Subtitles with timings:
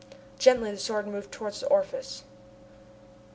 [0.39, 2.23] Gently the Sword moved towards the orifice.